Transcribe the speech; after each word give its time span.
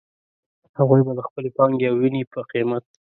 هغوی 0.77 1.01
به 1.05 1.11
د 1.17 1.21
خپلې 1.27 1.49
پانګې 1.57 1.85
او 1.89 1.95
وينې 2.01 2.21
په 2.31 2.39
قيمت. 2.51 2.83